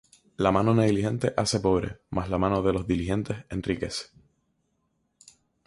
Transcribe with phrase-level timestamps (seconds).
[0.35, 4.07] La mano negligente hace pobre: Mas la mano de los diligentes enriquece.